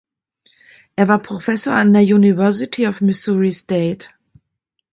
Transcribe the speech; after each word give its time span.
Er 0.95 1.07
war 1.07 1.19
Professor 1.19 1.73
an 1.75 1.93
der 1.93 2.01
University 2.01 2.87
of 2.87 3.01
Missouri–St. 3.01 4.09